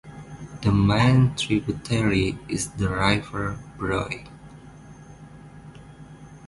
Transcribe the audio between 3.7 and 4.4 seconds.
Broye.